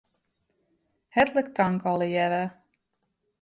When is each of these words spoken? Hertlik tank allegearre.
Hertlik 1.17 1.51
tank 1.59 1.85
allegearre. 1.93 2.41